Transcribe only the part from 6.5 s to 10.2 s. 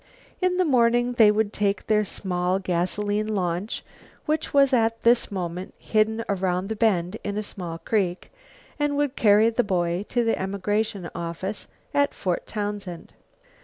the bend in a small creek, and would carry the boy